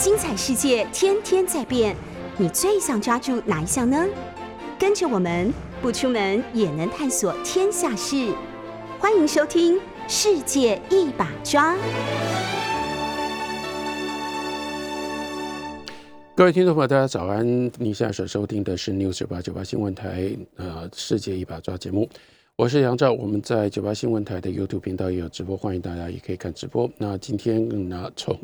[0.00, 1.94] 精彩世界天天在变，
[2.38, 4.02] 你最想抓住哪一项呢？
[4.78, 8.32] 跟着我们不出门也能探索天下事，
[8.98, 9.76] 欢迎收听
[10.08, 11.74] 《世界一把抓》。
[16.34, 17.70] 各位听众朋友，大家早安！
[17.76, 22.08] 你现在所收听的是 News 九八九八新闻台，呃，《世界一把抓》节目，
[22.56, 23.12] 我是杨照。
[23.12, 26.90] 我们在九八新闻台的 YouTube 频道也有直播，欢迎大家也可以看直播。
[26.96, 28.34] 那今天呢，从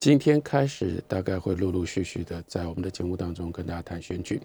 [0.00, 4.40] 今天开始，大概会陆陆续续的在我们的节目当中跟大家谈选举，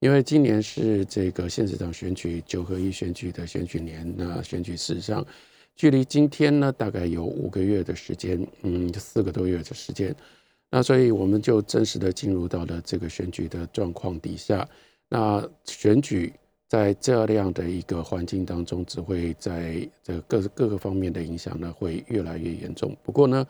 [0.00, 5.26] 因为今年是这个县市长选举九合一选举的选举年，那选举事实上
[5.74, 10.14] 距离今天呢，大概有五个月的时间，嗯，四个多月的时间。
[10.70, 14.68] 那所以我们就真实的进入到了这个选举的状况底下。
[15.08, 16.30] 那选举
[16.68, 22.94] 在这样的一个环境当中，只会在这各各个方面的影响呢，会越来越严重。
[23.02, 23.46] 不过呢，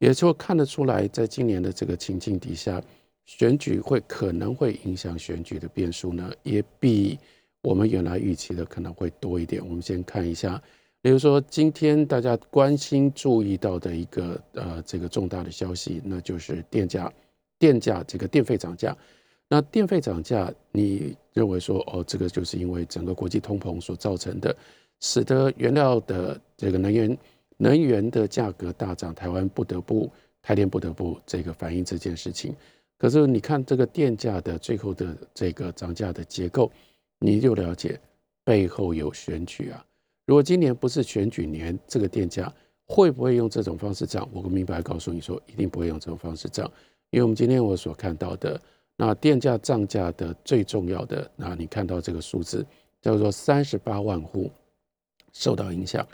[0.00, 2.82] 也就看得出来，在今年的这个情境底下，
[3.26, 7.18] 选举会可能会影响选举的变数呢，也比
[7.62, 9.62] 我们原来预期的可能会多一点。
[9.64, 10.60] 我们先看一下。
[11.02, 17.10] 比如说，今天大家关心、注意到的一个呃，这个重大的消息，那就是电价、
[17.58, 18.94] 电价这个电费涨价。
[19.48, 24.54] 那电费涨价，你认为说，哦，这个就是因为整个国际通膨所造成的，
[25.00, 27.16] 使得原料的这个能源
[27.62, 32.56] 能源的价格大涨，台湾不得不台电不得不这个反映这件事情。
[32.96, 36.72] 可是你看这个电价的最后的这个涨价的结构，
[37.18, 38.00] 你就了解
[38.44, 39.84] 背后有选举啊。
[40.24, 42.50] 如果今年不是选举年，这个电价
[42.86, 44.26] 会不会用这种方式涨？
[44.32, 46.70] 我明白告诉你说，一定不会用这种方式涨，
[47.10, 48.58] 因为我们今天我所看到的
[48.96, 52.64] 那电价涨价的最重要的，那你看到这个数字
[53.02, 54.50] 叫做三十八万户
[55.32, 56.06] 受到影响，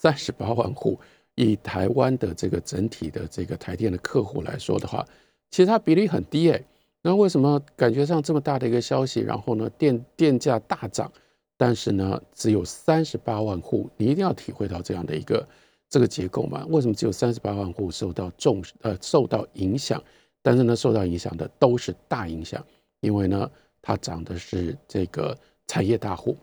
[0.00, 0.96] 三十八万户
[1.34, 5.04] 以台湾的这个整体的这个台电的客户来说的话，
[5.50, 6.64] 其实它比例很低诶。
[7.02, 11.10] 那为什么感觉上这么大的一个消息，然后呢电电价大涨？
[11.56, 15.44] 但是呢，只有三十八万户，你一定要体会到这样的一个
[15.88, 16.64] 这个结构嘛？
[16.68, 20.00] 为什么只有三十八万户受到重呃受到影响？
[20.42, 22.64] 但是呢，受到影响的都是大影响，
[23.00, 23.50] 因为呢，
[23.82, 25.36] 它涨的是这个
[25.66, 26.36] 产业大户。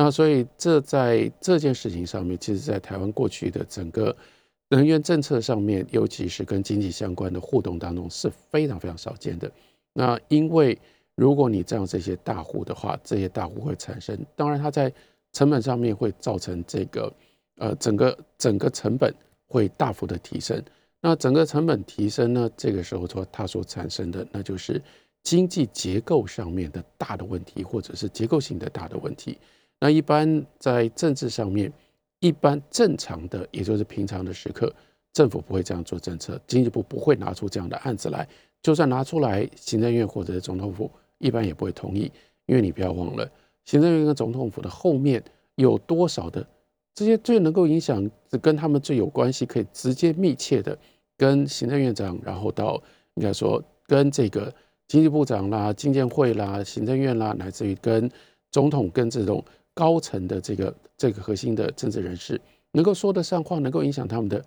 [0.00, 4.16] 那所以这在这件事情上面，其实在台湾过去的整个
[4.70, 9.50] 能源政策上面，尤其是跟经济相关的互动当中，是非常非常少见的。
[9.92, 10.78] 那因为。
[11.16, 14.90] 如果你这样这些大户的话，这些大户会产生，当然它在
[15.34, 17.12] 成本上面会造成这个，
[17.56, 19.14] 呃，整个整个成本
[19.46, 20.64] 会大幅的提升。
[20.98, 24.80] 那整个成本提升呢，这个时候说它所产生的，那就是
[25.22, 29.36] 经济结构上面的大的问题，或者是结构性的大的问题。
[29.80, 31.72] 那一般在政治上面，
[32.20, 34.72] 一般正常的，也就是平常的时刻，
[35.12, 38.28] 政府不会这样做政策，经济部不会拿出这样的案子来，
[38.62, 40.90] 就算拿出来，行政院或者是总统府。
[41.22, 42.10] 一般也不会同意，
[42.46, 43.30] 因为你不要忘了，
[43.66, 45.22] 行政院跟总统府的后面
[45.56, 46.42] 有多少的
[46.94, 50.74] 这些最能够影响、跟他们最有关系、可以直接密切的，
[51.18, 52.82] 跟行政院长，然后到
[53.16, 54.50] 应该说跟这个
[54.88, 58.10] 经济部长啦、经建会啦、行政院啦，乃至于跟
[58.50, 59.44] 总统、跟这种
[59.80, 62.38] 高层的这个这个核心的政治人士，
[62.72, 64.44] 能够说得上话、能够影响他们的，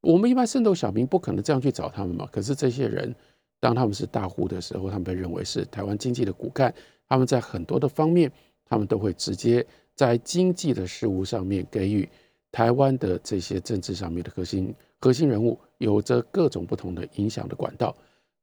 [0.00, 2.28] 我们一般圣斗小民不可能这样去找他们嘛。
[2.32, 3.14] 可是这些人。
[3.60, 6.72] 当他们是大户的时候，他们被认为是台湾经济的骨干。
[7.08, 8.30] 他们在很多的方面，
[8.64, 9.66] 他们都会直接
[9.96, 12.08] 在经济的事务上面给予
[12.52, 17.92] 台湾的这些政治上面的核心核心人物，有着各种不同的影响的管道。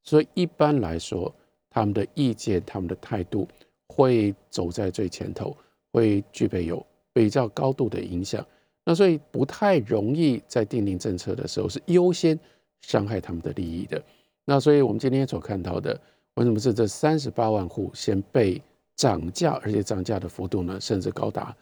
[0.03, 1.33] 所以一般来说，
[1.69, 3.47] 他们的意见、他们的态度
[3.87, 5.55] 会走在最前头，
[5.95, 8.45] 会具备有比较高度的影响。
[8.83, 12.37] 那所以不太容易在订定政策的时候是优先
[12.81, 14.03] 伤害他们的利益的。
[14.43, 15.97] 那所以，我们今天所看到的，
[16.33, 18.61] 为什么是这三十八万户先被
[18.95, 21.55] 涨价，而且涨价的幅度呢，甚至高达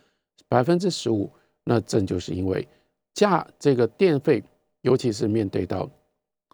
[0.50, 1.30] 百分之十五？
[1.64, 2.68] 那正就是因为
[3.14, 4.44] 价这个电费，
[4.82, 5.90] 尤其是面对到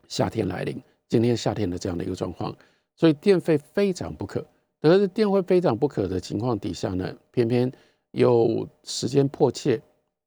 [0.07, 2.55] 夏天来临，今天夏天的这样的一个状况，
[2.95, 4.45] 所以电费非涨不可。
[4.81, 7.71] 可是电会非涨不可的情况底下呢，偏偏
[8.11, 9.81] 又时间迫切，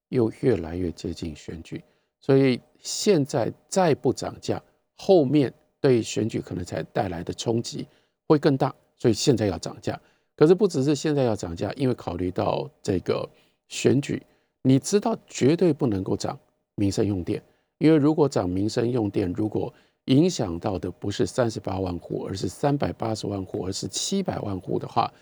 [0.08, 1.82] 又越来越接近选举，
[2.20, 4.62] 所以现在再不涨价，
[4.96, 5.52] 后面。
[5.82, 7.84] 对选举可能才带来的冲击
[8.28, 10.00] 会更大，所以现在要涨价。
[10.36, 13.28] 可是不只是现在要涨价，因为考虑到这个
[13.66, 14.22] 选举，
[14.62, 16.38] 你知道绝对不能够涨
[16.76, 17.42] 民生用电，
[17.78, 19.74] 因为如果涨民生用电，如果
[20.06, 25.12] 影响到的不是三十八万户，而是三百八十万户，而是七百万户的话，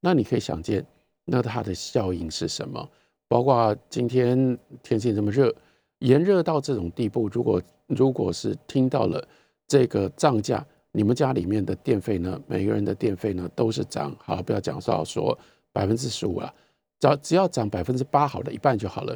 [0.00, 0.84] 那你可以想见，
[1.24, 2.88] 那它的效应是什么？
[3.28, 5.54] 包括今天天气这么热，
[5.98, 9.26] 炎热到这种地步，如果如果是听到了。
[9.70, 15.38] 这个涨价，你们家里面的电费呢，每个人的电费呢都是涨，好，不要讲到说
[15.74, 16.50] 百分之十五了，
[16.98, 19.14] 只要只要涨百分之八，好了，一半就好了。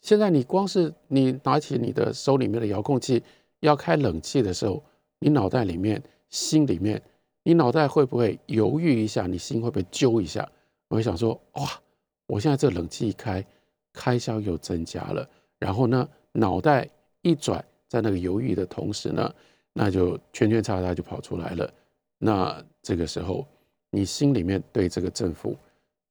[0.00, 3.22] 现在你光是你拿起你的手里面的遥控器
[3.66, 4.82] 要开冷气的时候，
[5.18, 7.00] 你脑袋里面、心里面，
[7.42, 9.26] 你脑袋会不会犹豫一下？
[9.26, 10.46] 你心会不会揪一下？
[10.88, 11.62] 我会想说，哇，
[12.26, 13.44] 我现在这冷气一开，
[13.92, 15.28] 开销又增加了。
[15.58, 16.88] 然后呢，脑袋
[17.22, 19.34] 一转，在那个犹豫的同时呢，
[19.72, 21.72] 那就圈圈叉叉就跑出来了。
[22.18, 23.46] 那这个时候，
[23.90, 25.56] 你心里面对这个政府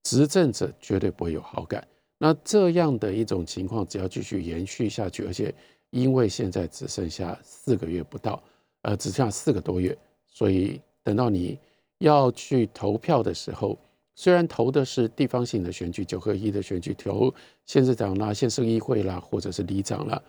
[0.03, 1.87] 执政者绝对不会有好感。
[2.17, 5.53] 那这样的一种情况，只要继续延续下去，而且
[5.93, 8.41] 因为现在只剩下四个月不到，
[8.81, 9.95] 呃，只剩下四个多月，
[10.27, 11.57] 所以等到你
[11.99, 13.77] 要去投票的时候，
[14.15, 17.31] 虽然投的是地方性的选举，九合一的选举，投
[17.65, 20.19] 县市长啦、县市议会啦，或者是里长啦，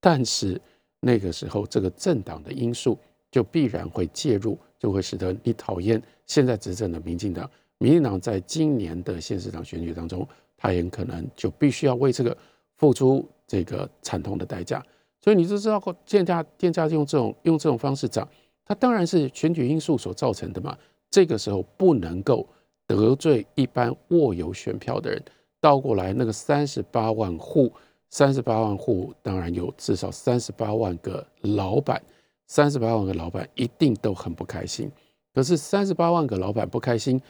[0.00, 0.60] 但是
[1.00, 2.96] 那个时候这个政党的因素
[3.30, 7.50] 就必然会介入，就会使得你讨厌现在执政的民进党。
[7.78, 10.26] 民进党在今年的县市长选举当中。
[10.60, 12.36] 他很可能就必须要为这个
[12.78, 14.84] 付出这个惨痛的代价，
[15.28, 18.26] 所以你就知道电价电价用这种用这种方式涨，
[18.64, 20.74] 它当然是选举因素所造成的嘛。
[21.10, 22.48] 这个时候不能够
[22.86, 25.22] 得罪一般握有选票的人，
[25.60, 27.70] 倒过来那个三十八万户，
[28.08, 32.02] 三十八万户当然有至少三十八万个老板，
[32.46, 34.90] 三十八万个老板一定都很不开心。
[35.34, 37.20] 可是三十八万个老板不开心，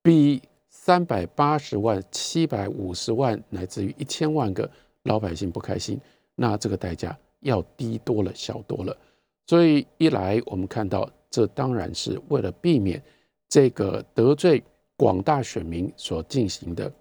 [0.00, 0.40] 比。
[0.70, 4.70] 三百八十万、七百五十万，乃至于一千万个
[5.04, 5.98] 老百姓不开心，
[6.34, 8.96] 那这个代价要低多了、小多了。
[9.46, 13.02] 所以一来，我们看到这当然是为了避免
[13.48, 14.62] 这个得罪
[14.96, 16.92] 广大选民所进行的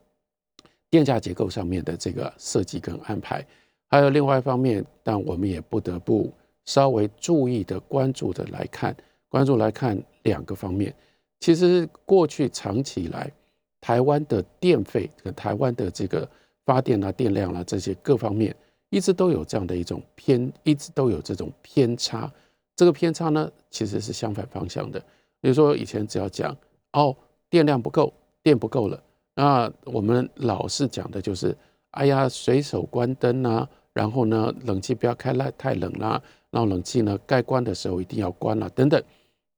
[0.89, 3.45] 电价结构上面的这个设计跟安排。
[3.89, 6.31] 还有另外一方面，但我们也不得不
[6.65, 8.95] 稍微注意的、关注的来看，
[9.29, 10.93] 关注来看两个方面。
[11.39, 13.31] 其实过去长期以来，
[13.79, 16.29] 台湾的电费和台湾的这个
[16.65, 18.55] 发电啊、电量啊这些各方面，
[18.89, 22.31] 一直都有这样的一种偏，一直都有这种偏差。
[22.75, 24.99] 这个偏差呢，其实是相反方向的。
[25.41, 26.55] 比如说以前只要讲
[26.93, 27.15] 哦，
[27.49, 28.13] 电量不够，
[28.43, 29.03] 电不够了，
[29.35, 31.55] 那我们老是讲的就是，
[31.91, 39.01] 哎呀，随手关灯啊，然后呢，冷气不要开太太冷啦，然后冷气呢该关的时候一定要关了，等等。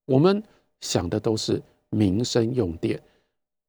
[0.06, 0.42] 我们
[0.82, 3.00] 想的都是民生用电。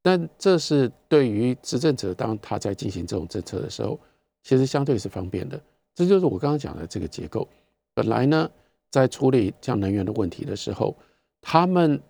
[0.02, 3.98] 但这是对于执政者，当他在进行这种政策的时候，
[4.42, 5.60] 其实相对是方便的。
[5.94, 7.46] 这就是我刚刚讲的这个结构。
[7.94, 8.50] 本来呢，
[8.90, 10.96] 在处理这样能源的问题的时候，
[11.40, 12.00] 他们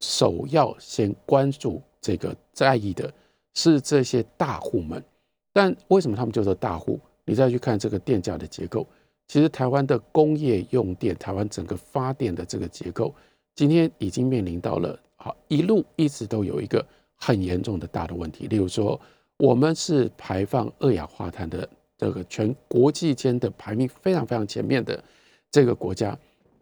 [0.00, 3.12] 首要先关注这个在意的
[3.54, 5.02] 是这些大户们。
[5.52, 6.98] 但为什么他们叫做大户？
[7.24, 8.86] 你再去看这个电价的结构，
[9.28, 13.14] 其实台湾的工业用电，台湾整个发电的这个结构，
[13.54, 16.84] 今天已经面临到了啊，一路一直都有一个。
[17.22, 18.98] 很严重的大的问题，例如说，
[19.40, 21.66] 我们是排放二氧化碳的
[21.96, 25.02] 这个全国际间的排名非常非常前面的
[25.50, 26.16] 这个国家，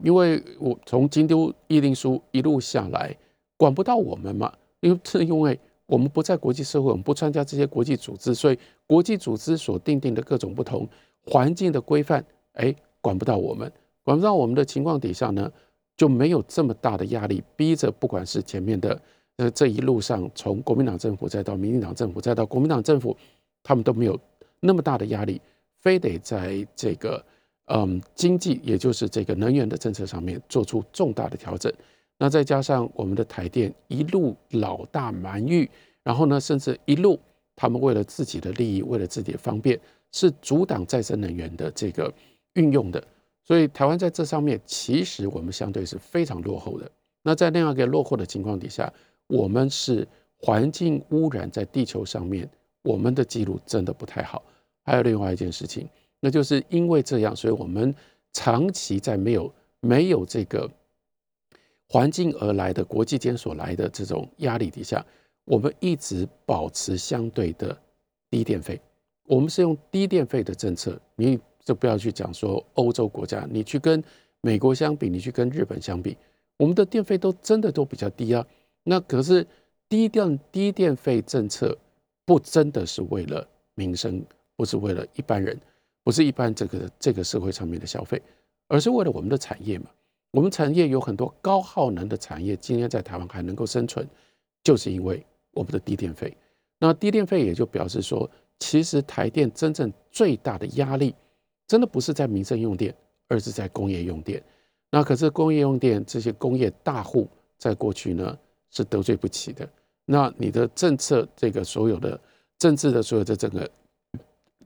[0.04, 3.12] 因为我从京都议定书一路下来，
[3.56, 10.88] 管不到我们嘛，因为是因为我们不在国际社会，我们不参加这些国际组织，所以国际组织所定定的各种不同
[11.24, 13.70] 环境的规范，哎，管不到我们，
[14.04, 15.50] 管不到我们的情况底下呢，
[15.96, 18.96] 就没有这么大的压力，逼着不管是前面的。
[19.40, 23.16] 那这一路上，从国民党政府再到民进党政府，再到国民党政府，
[23.62, 24.18] 他们都没有
[24.58, 25.40] 那么大的压力，
[25.80, 27.24] 非得在这个
[27.66, 31.72] 嗯经济，也就是这个能源的政策上面做出重大的调整。
[32.18, 35.70] 那再加上我们的台电一路老大蛮玉，
[36.02, 37.16] 然后呢，甚至一路
[37.54, 39.78] 他们为了自己的利益，为了自己的方便，
[40.10, 42.12] 是阻挡再生能源的这个
[42.54, 43.00] 运用的。
[43.44, 46.90] 所以台湾在这上面，其实我们相对是非常落后的。
[47.22, 48.92] 那在那样一个落后的情况底下，
[49.28, 50.06] 我们是
[50.36, 52.48] 环境污染在地球上面，
[52.82, 54.42] 我们的记录真的不太好。
[54.82, 57.94] 还有另外一件事情，那就是因为这样，所以我们
[58.32, 60.68] 长期在没有没有这个
[61.88, 65.04] 环境而来的国际间所来的这种压力底下，
[65.44, 67.76] 我们一直保持相对的
[68.30, 68.80] 低电费。
[69.24, 74.02] 我们是用低电费的政策，你就不要去讲说欧洲国家，你去跟
[74.40, 76.16] 美国相比，你去跟日本相比，
[76.56, 78.46] 我们的电费都真的都比较低啊。
[78.90, 79.46] 那可是
[79.86, 81.76] 低电低电费政策
[82.24, 84.24] 不真的是为了民生，
[84.56, 85.60] 不是为了一般人，
[86.02, 88.20] 不是一般这个这个社会上面的消费，
[88.66, 89.90] 而是为了我们的产业嘛。
[90.30, 94.08] 我们产业有很多高耗能的产业，今天在台湾还能够生存，
[94.64, 96.34] 就是因为我们的低电费。
[96.78, 101.14] 那低电费也就表示说，其实台电真正最大的压力，
[101.66, 102.94] 真的不是在民生用电，
[103.28, 104.42] 而是在工业用电。
[104.90, 107.28] 那可是工业用电这些工业大户，
[107.58, 108.38] 在过去呢
[108.70, 109.68] 是得罪不起的。
[110.04, 112.18] 那你的政策这个所有的
[112.58, 113.70] 政治的所有的整个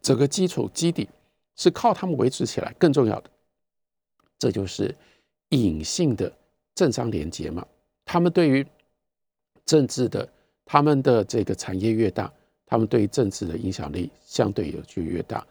[0.00, 1.09] 整个基础基底，
[1.56, 2.73] 是靠他们维持起来。
[2.78, 3.30] 更重要的，
[4.38, 4.94] 这就是
[5.50, 6.32] 隐性的
[6.75, 7.66] 政商联结嘛。
[8.04, 8.66] 他们对于
[9.64, 10.28] 政治的，
[10.64, 12.32] 他们的这个产业越大，
[12.66, 15.47] 他们对于政治的影响力相对也就越大。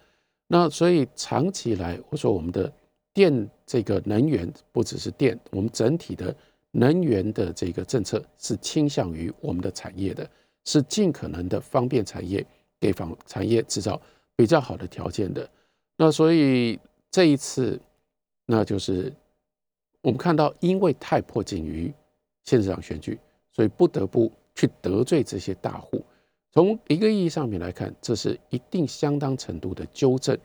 [0.47, 2.71] 那所以长期来，我说我们的
[3.13, 6.35] 电这个能源不只是电，我们整体的
[6.71, 10.29] 能源的这个政策是倾向于我们的产业的，
[10.65, 12.45] 是尽可能的方便产业，
[12.79, 13.99] 给房产业制造
[14.35, 15.49] 比较好的条件的。
[15.97, 17.79] 那所以这一次，
[18.45, 19.13] 那就是
[20.01, 21.93] 我们看到，因为太迫近于
[22.45, 23.19] 县市长选举，
[23.51, 26.03] 所以不得不去得罪这些大户。
[26.53, 30.37] 从一个意义上面来看，这是一定相当程度的纠正。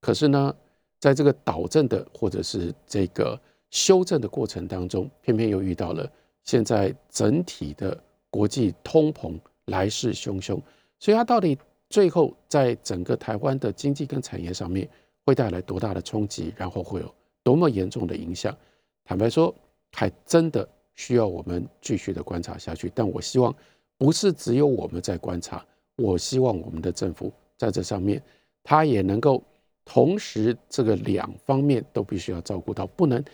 [0.00, 0.54] 可是呢，
[0.98, 3.40] 在这个导正的或者是这个
[3.74, 6.08] 修正的过程当中，偏偏又遇到了
[6.44, 8.00] 现在整体的
[8.30, 10.56] 国际通膨来势汹汹。
[11.00, 11.58] 所以它到底
[11.90, 14.88] 最后在整个台湾的经济跟产业上面
[15.26, 18.56] 会带来多大的冲击，然后会有多么严重的影响？
[19.04, 19.52] 坦白说，
[19.90, 22.90] 还真的需要我们继续的观察下去。
[22.94, 23.52] 但我希望。
[23.96, 25.64] 不是只有我们在观察，
[25.96, 28.20] 我希望我们的政府在这上面，
[28.64, 29.40] 他也能够
[29.84, 33.24] 同时这个两方面都必须要照顾到，不能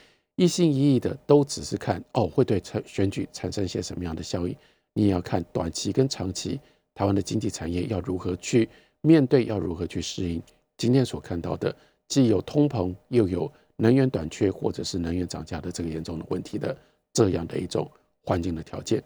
[0.41, 4.57] 一心一意的都只是看哦会对选选举产生一些什么样的效益，
[4.95, 6.59] 你也要看短期跟长期
[6.95, 8.67] 台湾的经济产业要如何去
[9.03, 10.43] 面对，要如何去适应
[10.79, 11.77] 今天所看到的
[12.09, 16.75] 既有通膨又有能源短缺或者是能源涨价的这个严重的问题的
[17.13, 17.87] 这样的一种
[18.25, 19.05] 环境的条件。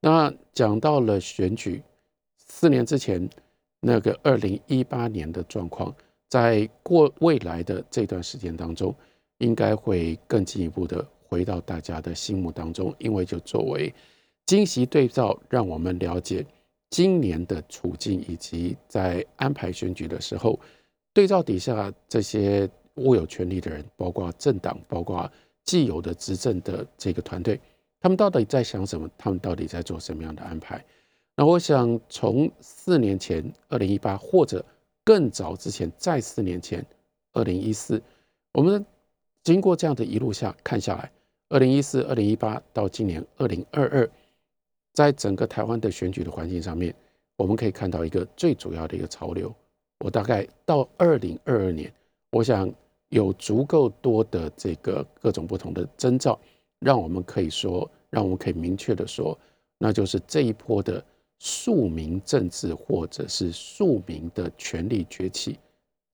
[0.00, 1.82] 那讲到了选举，
[2.36, 3.26] 四年之前
[3.80, 5.96] 那个二零一八年的状况，
[6.28, 8.94] 在过未来的这段时间当中，
[9.38, 13.92] 应该会更进一步的回到大家的心目当中，因为就作为
[14.46, 16.44] 惊喜对照，让我们了解
[16.90, 20.58] 今年的处境，以及在安排选举的时候，
[21.12, 25.30] 对照底下这些握有权力的人，包括政党，包括
[25.64, 27.60] 既有的执政的这个团队。
[28.00, 29.10] 他们到底在想什么？
[29.16, 30.84] 他们到底在做什么样的安排？
[31.34, 34.64] 那我想从四年前二零一八，或者
[35.02, 36.84] 更早之前，在四年前
[37.32, 38.00] 二零一四，
[38.52, 38.84] 我们
[39.44, 41.12] 经过这样的一路下看下来，
[41.50, 44.10] 二零一四、二零一八到今年二零二二，
[44.94, 46.94] 在整个台湾的选举的环境上面，
[47.36, 49.54] 我们可以看到一个最主要的一个潮流。
[49.98, 51.92] 我大概到二零二二年，
[52.30, 52.72] 我想
[53.10, 56.40] 有足够多的这个各种不同的征兆。
[56.80, 59.38] 让我们可以说，让我们可以明确的说，
[59.78, 61.02] 那就是这一波的
[61.38, 65.58] 庶民政治或者是庶民的权力崛起，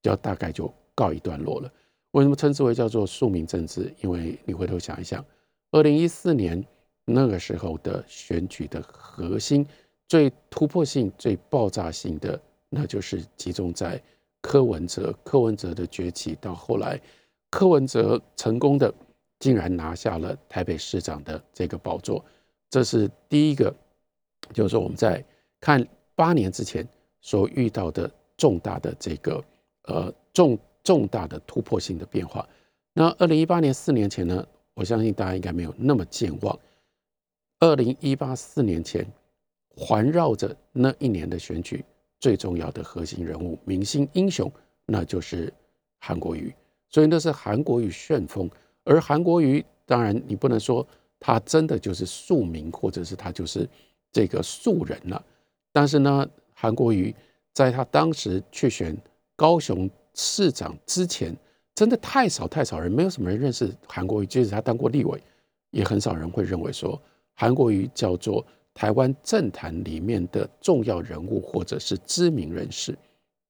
[0.03, 1.73] 要大概就告一段落了。
[2.13, 3.93] 为什么称之为叫做庶民政治？
[4.03, 5.25] 因为你回头想一想，
[5.71, 6.65] 二零一四年
[7.05, 9.67] 那个时候的选举的核心、
[10.09, 14.03] 最突破性、最爆炸性的，那就是集中在
[14.41, 15.15] 柯文哲。
[15.25, 17.01] 柯文哲的崛起到后来，
[17.51, 18.93] 柯文哲成功的。
[19.39, 22.23] 竟然拿下了台北市长的这个宝座，
[22.69, 23.75] 这是第一个，
[24.53, 25.25] 就是说我们在
[25.59, 25.83] 看
[26.15, 26.87] 八年之前
[27.23, 29.43] 所遇到的重大的这个
[29.85, 32.47] 呃重重大的突破性的变化。
[32.93, 36.59] 那二零一八年四年前呢，我相信大家应该没有那么健忘。
[37.61, 39.07] 二零一八四年前
[39.69, 41.85] 环绕着那一年的选举
[42.19, 44.51] 最重要的核心人物、明星英雄，
[44.87, 45.53] 那就是
[45.99, 46.53] 韩国瑜。
[46.89, 48.51] 所以那是韩国瑜旋风。
[48.83, 50.85] 而韩国瑜，当然你不能说
[51.21, 53.69] 他真的就是庶民，或者是他就是
[54.11, 55.25] 这个庶人了。
[55.71, 57.15] 但是呢，韩国瑜
[57.53, 58.97] 在他当时去选
[59.37, 59.89] 高雄
[60.21, 61.35] 市长之前，
[61.75, 64.27] 真的太少太少人，没有什么人认识韩国瑜。
[64.27, 65.19] 即使他当过立委，
[65.71, 67.01] 也很少人会认为说
[67.35, 72.97] 韩国瑜叫做台湾政坛里面的重要人物，或者是知名人士。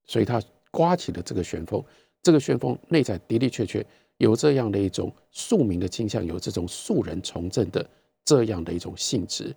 [0.07, 1.85] 所以他刮起了这个旋风，
[2.23, 3.85] 这个旋风内在的的确确。
[4.19, 7.85] 有这样的一种庶民的倾向，有这种庶人从政的
[8.23, 9.57] 这样的一种性质，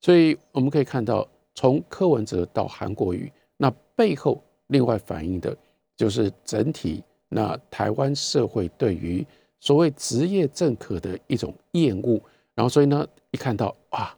[0.00, 5.56] 所以我们可以看到，从柯文哲到韩国瑜，那背后另外反映的
[5.96, 9.26] 就是整体那台湾社会对于
[9.60, 12.20] 所谓职业政客的一种厌恶。
[12.54, 14.16] 然后，所以呢，一看到啊，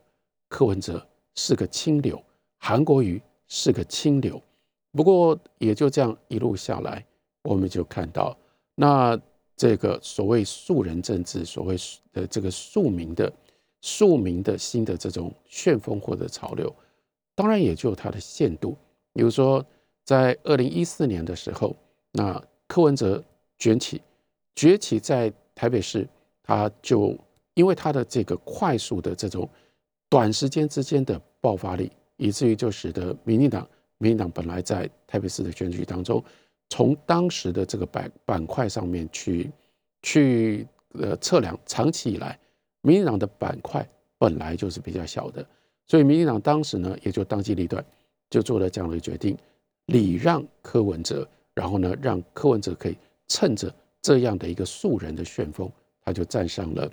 [0.48, 2.22] 柯文哲是个清流，
[2.58, 4.42] 韩国瑜是个清流。
[4.92, 7.04] 不过也就这样一路下来，
[7.42, 8.36] 我们就看到
[8.74, 9.18] 那。
[9.58, 11.76] 这个所谓庶人政治，所谓
[12.12, 13.32] 的这个庶民的
[13.80, 16.70] 庶民的新的这种旋风或者潮流，
[17.34, 18.76] 当然也就有它的限度。
[19.14, 19.64] 比如说，
[20.06, 21.74] 在二零一四年的时候，
[22.12, 23.22] 那柯文哲
[23.58, 24.00] 崛起，
[24.54, 26.08] 崛起在台北市，
[26.44, 27.18] 他就
[27.54, 29.48] 因为他的这个快速的这种
[30.08, 36.22] 短时间之间的爆发力，以至于就使得民进党，民进党本来在台北市的选举当中，
[36.70, 39.50] 从当时的这个板板块上面去
[40.02, 42.38] 去呃测量，长期以来，
[42.82, 43.84] 民进党的板块
[44.18, 45.44] 本来就是比较小的，
[45.88, 47.84] 所以民进党当时呢，也就当机立断，
[48.30, 49.36] 就做了这样的决定，
[49.86, 52.96] 礼让柯文哲，然后呢，让柯文哲可以
[53.28, 55.70] 趁着这样的一个素人的旋风，
[56.04, 56.90] 他就站上了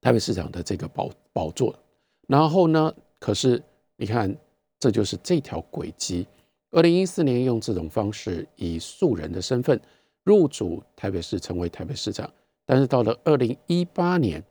[0.00, 1.74] 台北市长的这个宝宝座。
[2.26, 3.62] 然后呢，可是
[3.96, 4.34] 你看，
[4.78, 6.26] 这就是这条轨迹。
[6.70, 9.80] 二零一四年用这种方式以素人的身份
[10.24, 12.30] 入主台北市，成为台北市长。
[12.66, 14.44] 但是到了二零一八年，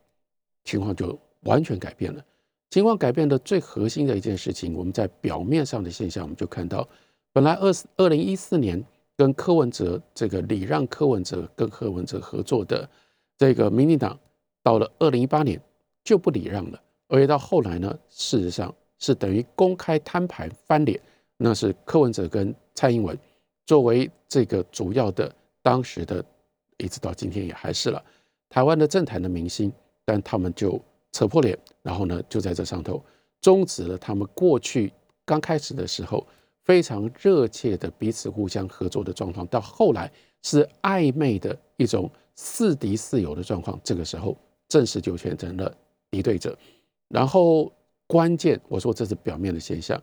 [0.64, 2.24] 情况就完全改变了。
[2.70, 6.86] 情况改变的最核心的一件事情，我们在表面上的现象，我们就看到，
[7.32, 8.82] 本来二二零一四年
[9.16, 12.88] 跟柯文哲这个礼让柯文哲跟柯文哲合作的
[13.36, 14.18] 这个民进党，
[14.62, 15.60] 到了二零一八年
[16.04, 21.00] 就不礼让了，而且到后来呢，事实上是等于公开摊牌翻脸，
[21.36, 23.18] 那是柯文哲跟蔡英文
[23.66, 25.32] 作为这个主要的
[25.62, 26.24] 当时的，
[26.76, 28.02] 一直到今天也还是了
[28.48, 29.72] 台湾的政坛的明星，
[30.04, 30.80] 但他们就。
[31.10, 33.02] 扯破脸，然后呢，就在这上头
[33.40, 34.92] 终止了他们过去
[35.24, 36.24] 刚开始的时候
[36.68, 43.80] 非常热切的彼此互相合作的状况，到后来是暧昧的一种似敌似友的状况。
[43.82, 44.36] 这个时候
[44.68, 45.74] 正式就变成了
[46.10, 46.54] 敌对者。
[47.08, 47.72] 然后
[48.06, 49.98] 关键，我说这是表面的现象，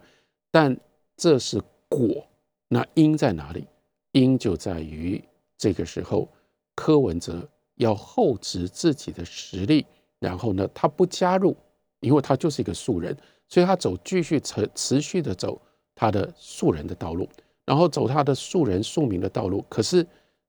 [0.50, 0.76] 但
[1.16, 2.26] 这是果。
[2.68, 3.68] 那因在哪里？
[4.14, 5.24] 因就在于
[5.60, 6.28] 这个时候
[6.74, 9.86] 柯文哲要厚植自己的实力。
[10.18, 11.56] 然后呢，他不加入，
[12.00, 13.16] 因为他就是一个素人，
[13.48, 15.62] 所以他走继续持持续的走
[15.96, 17.28] 他的素人的道路，
[17.66, 19.66] 然后走他的素人庶民的道路。
[19.70, 20.06] 可是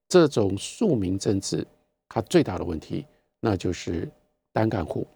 [0.08, 1.66] 这种庶民政治，
[2.08, 3.06] 它最大的问题，
[3.40, 4.08] 那就是
[4.52, 5.06] 单干户。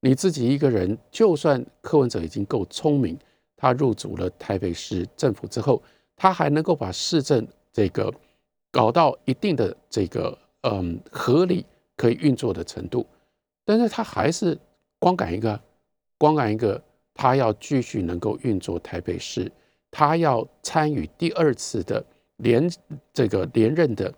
[0.00, 3.18] 你自己一个人，就算柯文哲已经够聪明，
[3.56, 5.82] 他入主了台北市政府之后，
[6.14, 8.12] 他还能够把市政这个
[8.70, 11.64] 搞到一定的这个嗯合理
[11.96, 13.06] 可以运作的程度。
[13.64, 14.58] 但是他还是
[14.98, 15.58] 光赶一个，
[16.18, 16.82] 光赶一个，
[17.14, 19.50] 他要继续能够运作台北市，
[19.96, 22.04] 他要参与第二次的
[22.38, 22.68] 连
[23.12, 24.12] 这个连任的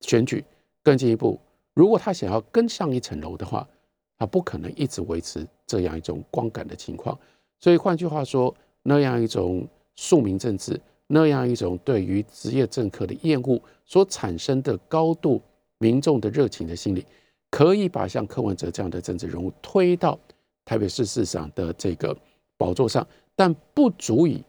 [0.00, 0.42] 选举。
[0.82, 1.38] 更进一步，
[1.74, 3.68] 如果他想要更上一层楼的话，
[4.16, 7.18] 他不可能一直维持这样一种光感的情况。
[7.60, 15.42] 所以换句话说，那样一种庶民政治，那样一种对于职业政客的厌恶所产生的高度
[15.76, 17.04] 民众的热情的心理。
[17.50, 20.18] 可以把像柯文哲这样的政治人物推到
[20.64, 22.16] 台北市市长的这个
[22.56, 24.42] 宝座上，但不足以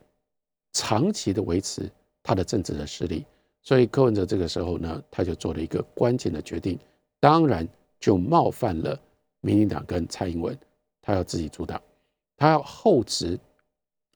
[0.80, 1.92] 长期的维持
[2.24, 3.26] 他的政治的实力。
[3.62, 6.80] 所以柯文哲这个时候呢，他就做了一个关键的决定，
[7.20, 7.68] 当然
[8.00, 8.98] 就冒犯了
[9.42, 10.58] 民进党跟蔡英文，
[11.02, 11.82] 他要自己主导，
[12.38, 13.38] 他要厚植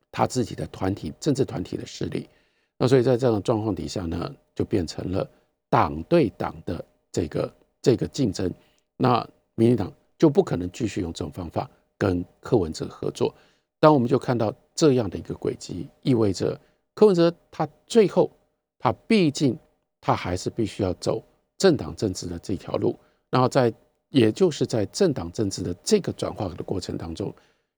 [0.09, 2.29] 他自己的团体政治团体的势力。
[2.77, 5.29] 那所以在这样的状况底下呢，就变成了
[5.69, 8.49] 党对党的这个这个竞争。
[8.95, 13.35] 那民进党就不可能继续用这种方法跟柯文哲合作。
[13.83, 16.57] 当我们就看到这样的一个轨迹，意味着
[16.93, 18.31] 柯文哲他最后
[18.79, 19.59] 他毕竟
[19.99, 21.21] 他还是必须要走
[21.57, 22.97] 政党政治的这条路。
[23.29, 23.73] 然后在
[24.07, 27.33] 也就是在政党政治的这个转化的过程当中，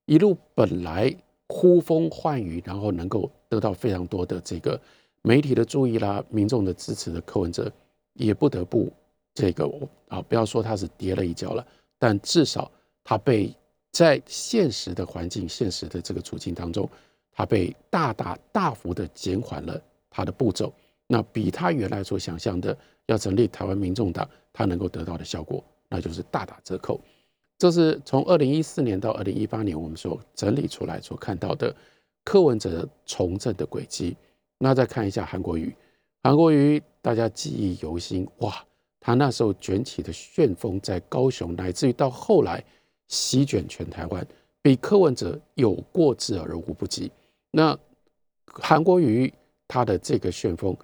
[0.05, 1.11] 一路本来
[1.47, 4.79] 呼风唤雨，然后能够得到非常多的这个
[5.23, 7.71] 媒体的注意啦、民众的支持的柯文哲，
[8.13, 8.93] 也不得不。
[9.33, 9.67] 这个
[10.07, 11.65] 啊，不要说他是跌了一跤了，
[11.97, 12.69] 但至少
[13.03, 13.51] 他被
[13.95, 16.89] 在现实的环境、现实的这个处境当中，
[17.31, 20.73] 他被大大大幅的减缓了他的步骤。
[21.07, 26.99] 那比他原来所想象的要成立台湾民众党，他能够得到的效果，那就是大打折扣。
[27.57, 31.73] 这是从二零一四年到二零一八年我们所整理出来所看到的
[32.25, 34.17] 柯文哲从政的轨迹。
[34.57, 35.73] 那再看一下韩国瑜，
[36.21, 38.53] 韩国瑜大家记忆犹新哇。
[38.99, 42.61] 他那时候卷起的旋风，在高雄，乃至于到后来
[43.07, 44.25] 席卷全台湾，
[44.61, 47.11] 比柯文哲有过之而无不及。
[47.51, 47.77] 那
[48.45, 49.31] 韩国瑜
[49.67, 50.75] 他的这个旋风，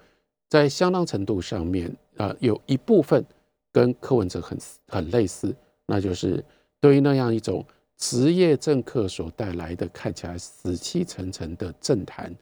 [0.48, 3.24] 在相当程度上面啊，有一部分
[3.72, 5.54] 跟柯文哲很很类似，
[5.86, 6.44] 那就是
[6.80, 7.64] 对于那样一种
[7.96, 12.34] 职业政客所带来的看起来死气沉沉的政坛，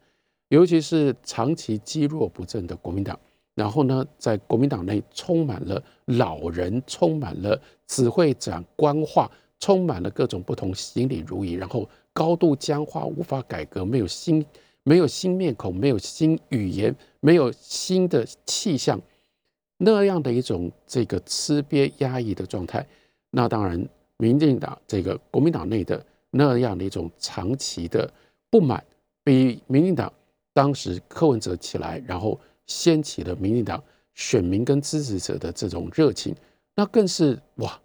[0.49, 3.19] 尤其是长期积弱不振的国民党。
[3.53, 9.29] 然后呢，在国民党内充满了老人，充满了只会讲官话，
[9.61, 14.45] 充满了各种不同心理如意，然后高度僵化，无法改革，没有新，
[14.83, 18.99] 没有新面孔，没有新语言，没有新的气象，
[19.77, 22.85] 那样的一种这个吃瘪压抑的状态，
[23.29, 28.11] 那当然，民进党这个国民党内的那样的一种长期的
[28.49, 28.83] 不满，
[29.23, 30.11] 比民进党
[30.53, 33.81] 当时柯文哲起来，然后掀起了民进党
[34.15, 36.35] 选民跟支持者的这种热情，
[36.75, 37.79] 那更是哇，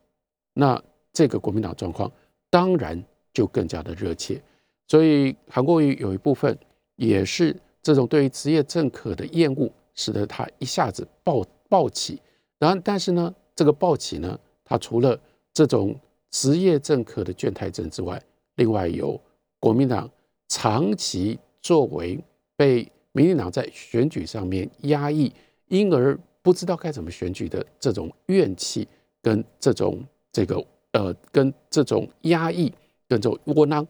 [0.54, 0.82] 那
[1.16, 2.12] 这个国民党状况
[2.50, 3.02] 当然
[3.32, 4.38] 就更加的热切。
[4.86, 6.54] 所以韩国瑜有一部分
[6.96, 12.20] 也是这种对于职业政客的厌恶，使得他一下子暴暴起。
[12.58, 15.18] 然后，但是呢，这个暴起呢，他除了
[15.54, 15.98] 这种
[16.30, 18.22] 职业政客的倦怠症之外，
[18.56, 19.18] 另外有
[19.58, 20.10] 国民党
[20.48, 22.22] 长期作为
[22.56, 25.32] 被民进党在选举上面压抑，
[25.68, 28.86] 因而不知道该怎么选举的这种怨气，
[29.22, 30.62] 跟这种这个
[30.96, 32.72] 呃，跟这种压抑，
[33.06, 33.86] 跟这种窝囊。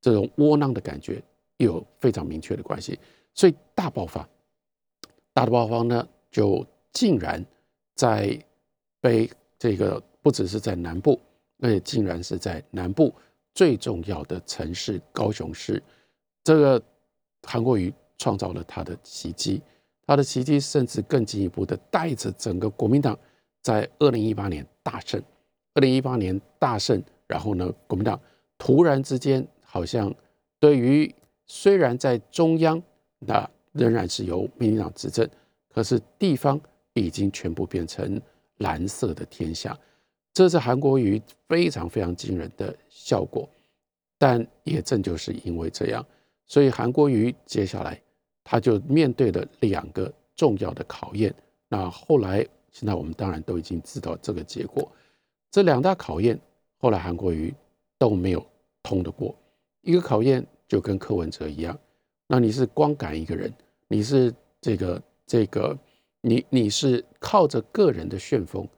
[0.00, 1.20] 这种窝囊的感觉
[1.56, 2.96] 有非常明确的关系，
[3.34, 4.26] 所以大爆发，
[5.34, 7.44] 大的爆发呢，就竟然
[7.96, 8.40] 在
[9.00, 11.20] 被这个不只是在南部，
[11.58, 13.12] 而且竟然是在南部
[13.54, 15.82] 最重要的城市高雄市，
[16.44, 16.80] 这个
[17.42, 19.60] 韩国瑜创造了他的奇迹，
[20.06, 23.18] 他的奇迹甚至更进一步的带着整个国民党
[23.62, 25.20] 在二零一八年大胜，
[25.78, 28.20] 二零一八年大胜，然后呢，国民党
[28.58, 29.46] 突然之间。
[29.70, 30.12] 好像
[30.58, 31.14] 对于
[31.44, 32.82] 虽然在中央，
[33.18, 35.28] 那仍然是由民进党执政，
[35.68, 36.58] 可是地方
[36.94, 38.18] 已经全部变成
[38.56, 39.78] 蓝色的天下，
[40.32, 43.46] 这是韩国瑜非常非常惊人的效果。
[44.16, 46.02] 但也正就是因为这样，
[46.46, 48.00] 所以韩国瑜接下来
[48.42, 51.32] 他就面对了两个重要的考验。
[51.68, 52.38] 那后来
[52.72, 54.90] 现在我们当然都已经知道这个结果，
[55.50, 56.38] 这两大考验
[56.78, 57.54] 后来韩国瑜
[57.98, 58.44] 都没有
[58.82, 59.34] 通得过。
[59.82, 61.78] 一个考验就跟柯文哲一样，
[62.26, 63.52] 那你是光赶一个人，
[63.88, 65.76] 你是这个这个，
[66.20, 68.68] 你你是靠着个人的旋风，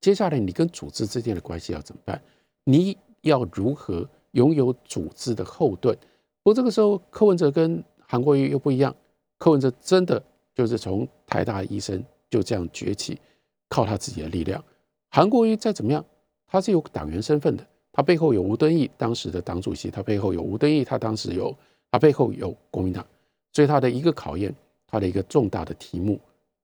[0.00, 2.20] 接下来你跟组织之间的关系要怎么办？
[2.64, 5.96] 你要如何拥有组织的后盾？
[6.42, 8.94] 不过这个时候柯文哲跟韩国瑜又不一样，
[9.38, 10.22] 柯文哲真的
[10.54, 13.20] 就是从台大医生就这样崛起，
[13.68, 14.62] 靠他自己的力量。
[15.10, 16.04] 韩国瑜再怎么样，
[16.46, 17.66] 他是有党员身份的。
[17.92, 21.52] 他背后有吴敦义当时的党主席，他背后有吴敦义，他当时有
[21.90, 23.04] 他背后有国民党，
[23.52, 24.54] 所以他的一个考验，
[24.86, 26.20] 他的一个重大的题目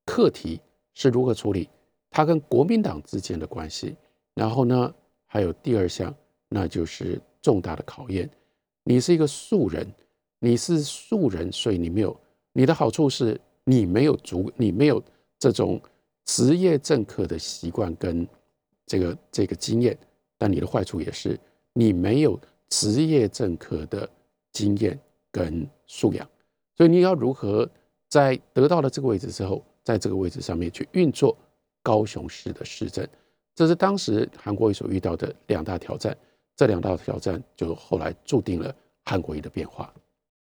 [0.06, 0.60] 课题
[0.92, 1.68] 是如何处理
[2.08, 3.96] 他跟国民党之间的关系。
[4.34, 4.94] 然后呢，
[5.26, 6.14] 还有第二项，
[6.48, 8.30] 那就是重大的考验。
[8.84, 9.84] 你是一个素人，
[10.38, 12.16] 你是素人，所以你没有
[12.52, 15.02] 你的好处是你没有足，你没有
[15.38, 15.80] 这种
[16.24, 18.26] 职业政客的习惯跟
[18.86, 19.96] 这个这个经验。
[20.36, 21.38] 但你的坏处也是，
[21.72, 24.08] 你没有职业政客的
[24.52, 24.98] 经验
[25.30, 26.28] 跟素养，
[26.76, 27.68] 所以你要如何
[28.08, 31.36] 在得到了这个位置之后，在这个位置上面去运作
[31.82, 33.06] 高雄市的市政，
[33.54, 36.14] 这是当时韩国瑜所遇到的两大挑战。
[36.56, 39.92] 这两大挑战就后来注定了韩国瑜的变化。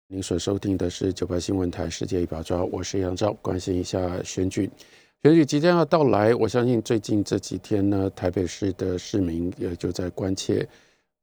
[0.07, 4.69] 您所收听的是九八新闻台世界一把抓，我是杨照，关心一下选举。
[5.23, 10.67] 选举即将要到来，我相信最近这几天呢，台北市的市民也就在关切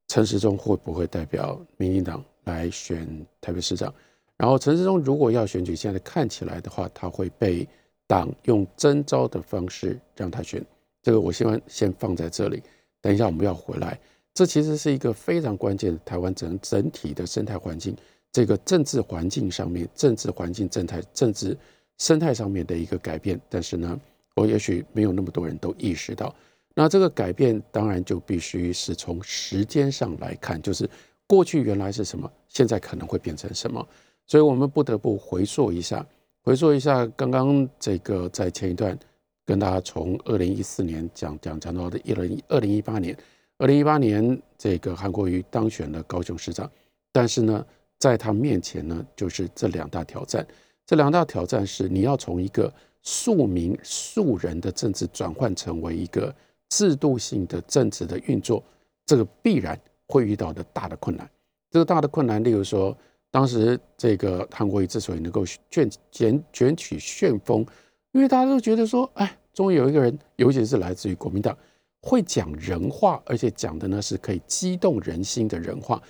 [0.07, 3.05] 陈时中会不会代表民进党来选
[3.41, 3.93] 台北市长。
[4.37, 7.69] 然后陈时中如果要选举，现在看起来的话，他会被
[8.07, 10.65] 党用征召的方式让他选。
[11.03, 12.63] 这个我希望先放在这里，
[13.01, 13.99] 等一下我们要回来。
[14.33, 17.97] 这其实是一个非常关键的台湾整整体的生态环境，
[18.31, 21.59] 这个政治环境上面，政治环境、政态、政治。
[21.99, 24.01] 生态上面的一个改变，但是呢，
[24.35, 26.35] 我也许没有那么多人都意识到。
[26.75, 30.89] 那这个改变当然就必须是从时间上来看，就是
[31.27, 33.85] 过去原来是什么，现在可能会变成什么。
[34.27, 36.07] 所以我们不得不回溯一下，
[36.43, 38.97] 回溯一下刚刚这个在前一段
[39.45, 43.17] 跟大家从二零一四年讲讲讲到的一零二零一八年，
[43.59, 46.71] 二零一八年这个韩国瑜当选了高雄市长，
[47.11, 47.67] 但是呢，
[47.99, 50.47] 在他面前呢，就是这两大挑战。
[50.89, 52.73] 这两大挑战是，你要从一个
[53.03, 56.35] 庶民、庶人的政治转换成为一个
[56.71, 58.65] 制度性的政治的运作，
[59.05, 61.29] 这个必然会遇到的大的困难。
[61.71, 62.97] 这个大的困难，例如说，
[63.31, 67.67] 当时这个韩国瑜之所以能够卷卷卷起旋风，
[68.13, 71.55] 因为大家都觉得说，哎，终于有一个人，尤其是来自于国民党，
[72.01, 76.03] 会讲人话，而且讲的呢是可以激动人心的人话。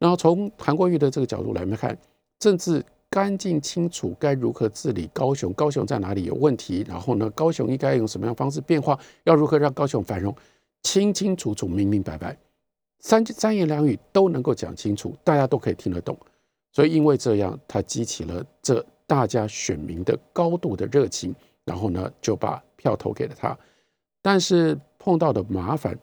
[0.00, 1.96] 然后从韩国瑜的这个角度来看，
[2.40, 2.84] 政治。
[3.14, 5.52] 干净清楚，该如何治理高雄？
[5.52, 6.84] 高雄在哪里有问题？
[6.88, 7.30] 然后呢？
[7.30, 8.98] 高雄应该用什么样方式变化？
[9.22, 10.34] 要如何让高雄繁荣？
[10.82, 12.36] 清清楚楚、明明白白，
[12.98, 16.18] 三三言两语都能够讲清楚，大家都可以听得懂。
[16.72, 21.32] 所以因为这样，他激起了这大家选民的高度的热情，
[21.64, 23.56] 然后呢就把票投给了他。
[24.20, 25.96] 但是碰到的麻烦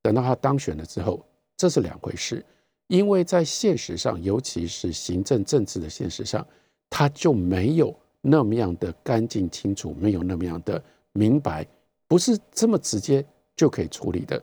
[0.00, 1.22] 等到他当选了之后，
[1.58, 2.42] 这是两回事。
[2.88, 6.46] 因为在现实上，尤其是行政政治的现实上，
[6.90, 11.66] 他就没有那么样的干净清楚，没有那么样的明白，
[12.06, 13.24] 不是这么直接
[13.56, 14.40] 就可以处理的。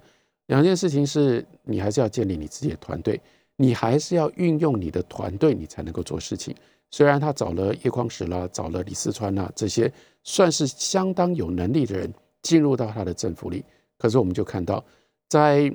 [0.48, 3.22] 两件事情是你还是要建立你自己的团队，
[3.56, 6.56] 你还是要运用你的团队，你才能够做事情。
[6.90, 9.90] 虽然他找了叶匡时啦，找了李四川啦，这些
[10.24, 13.64] 算是相当有能力的人进入到他的政府里，
[14.00, 14.84] 可是我们就看到
[15.30, 15.72] 在。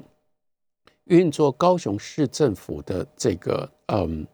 [1.06, 4.26] 运作高雄市政府的这个，嗯，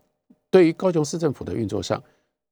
[0.51, 2.03] 对于高雄市政府的运作上，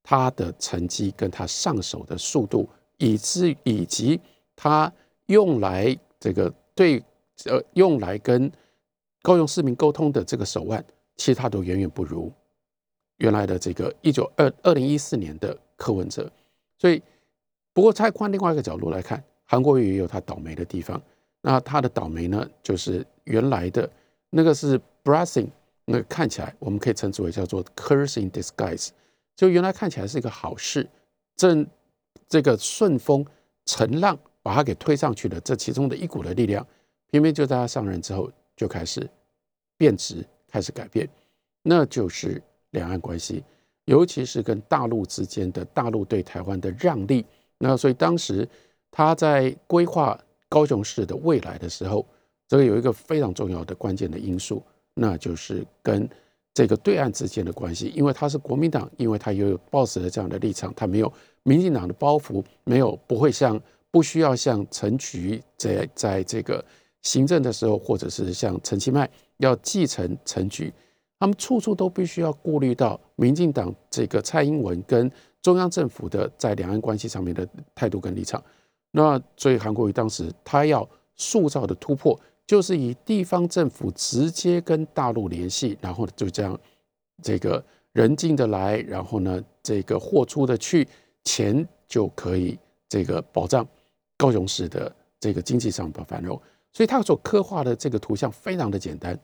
[0.03, 4.21] 他的成绩跟他上手的速度，以至以及
[4.55, 4.93] 他
[5.27, 7.03] 用来这个对
[7.47, 8.51] 呃用来跟
[9.23, 10.85] 高雄市民沟通的这个手腕，
[11.17, 12.31] 其实他都远远不如
[13.17, 16.31] 原来的这个一九二二零一四年的柯文哲。
[16.79, 17.03] 所以，
[17.73, 21.01] 不过再换另外一个角度来看，韩国瑜也有他倒霉的地方。
[21.41, 23.91] 那他的倒霉呢，就是原来的。
[24.33, 25.49] 那个是 blessing，
[25.87, 28.91] 那个看起来我们可以称之为叫做 cursing disguise，
[29.35, 30.89] 就原来看起来是一个好事，
[31.35, 31.67] 正
[32.29, 33.27] 这个顺风
[33.67, 36.65] 乘浪把它给推上去的，这其中的一股的力量，
[37.09, 39.11] 偏偏就在他上任之后就开始
[39.77, 41.09] 变质，开始改变，
[41.63, 42.41] 那就是
[42.71, 43.43] 两岸关系，
[43.87, 47.27] 尤其是跟大陆之间的大陆对台湾的让利。
[47.59, 48.49] 那所以当时
[48.93, 50.17] 他在规划
[50.49, 52.07] 高雄市的未来的时候。
[52.51, 54.61] 这个有一个非常重要的关键的因素，
[54.95, 56.09] 那就是跟
[56.53, 61.13] 这个对岸之间的关系，因为他是国民党，因为他有报纸的这样的立场，他没有
[61.45, 63.59] 民进党的包袱，没有不会像
[63.93, 66.65] 不需要像陈菊在在这个
[67.03, 70.75] 行政的时候，或者是像陈其迈要继承陈菊，
[71.21, 75.09] 他们处处都必须要顾虑到民进党这个蔡英文跟
[75.41, 78.43] 中央政府的在两岸关系上面的态度跟立场。
[78.91, 80.85] 那所以韩国瑜当时他要
[81.15, 82.19] 塑造的突破。
[82.51, 86.59] 就是以地方政府直接跟大陆联系，然后就这样，
[87.23, 90.89] 这个人进的来，然后呢，这个货出的去，
[91.23, 92.59] 钱就可以
[92.89, 93.65] 这个保障
[94.17, 96.37] 高雄市的这个经济上的繁荣。
[96.73, 99.17] 所以他所刻画的这个图像非常的简单。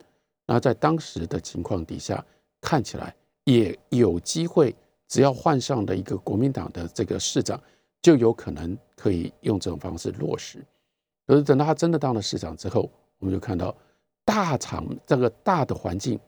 [0.45, 2.25] 那在当时的情况底下，
[2.61, 3.13] 看起来
[3.43, 4.73] 也有机会，
[5.09, 7.61] 只要换上了一个国民党的这个市长，
[8.01, 10.65] 就有可能可以用这种方式落实。
[11.25, 13.75] 可是等到他真的当了市长之后，我们就看到
[14.23, 16.19] 大场这个大的环境，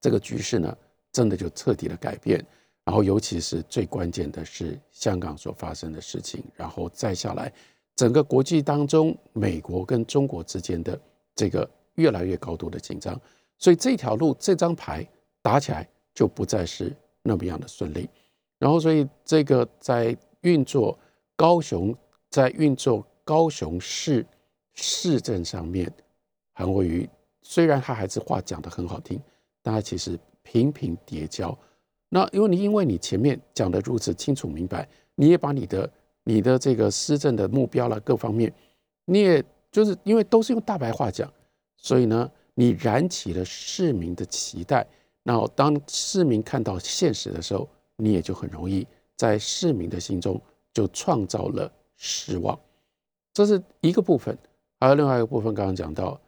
[0.00, 0.76] 这个局势呢，
[1.12, 2.44] 真的就彻底的改变。
[2.84, 7.52] 然后，尤其是最关键的是香港所发生的事情，然后再下来，
[7.96, 10.96] 整个国际当中，美国跟中国之间的
[11.34, 13.20] 这个越来越高度的紧张，
[13.58, 15.04] 所以这条路这张牌
[15.42, 18.08] 打起来就不再是那么样的顺利。
[18.58, 20.96] 然后，所以这个在运作
[21.34, 21.92] 高雄，
[22.30, 24.24] 在运作高雄市
[24.74, 25.92] 市政上面。
[26.58, 27.06] 韩国瑜
[27.42, 29.20] 虽然他还是话讲得很好听，
[29.62, 31.56] 但他其实频频叠交。
[32.08, 35.90] 那因为你因为你前面讲得如此清楚明白，你也把你的
[36.24, 38.50] 你的这个施政的目标了各方面，
[39.04, 41.30] 你也就是因为都是用大白话讲，
[41.76, 44.86] 所以呢，你燃起了市民的期待。
[45.22, 50.40] 那当市民看到现实的时候，你也就很容易在市民的心中
[50.72, 52.58] 就创造了失望。
[53.34, 54.38] 这是一个部分，
[54.80, 56.18] 还有另外一个部分，刚刚讲到。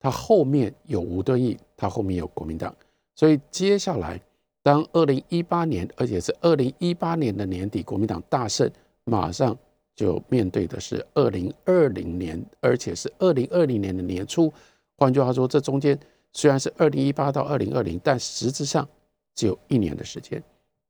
[0.00, 2.72] 他后面有吴敦义，他后面有国民党，
[3.16, 4.20] 所以接下来
[4.62, 8.70] 当二零一八年，而且是二零一八年的年底，国民党大胜，
[9.04, 9.58] 马上
[9.96, 14.52] 就面对的是二零二零年，而且是二零二零年的年初。
[14.96, 15.98] 换句话说，这中间
[16.32, 18.88] 虽然是二零一八到二零二零，但实质上
[19.34, 20.40] 只有一年的时间，